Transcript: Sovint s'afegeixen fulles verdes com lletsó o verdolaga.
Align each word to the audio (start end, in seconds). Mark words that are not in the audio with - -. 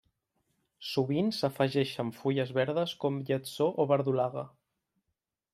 Sovint 0.91 1.29
s'afegeixen 1.41 2.11
fulles 2.21 2.55
verdes 2.61 2.97
com 3.05 3.23
lletsó 3.29 3.71
o 3.85 3.89
verdolaga. 3.93 4.49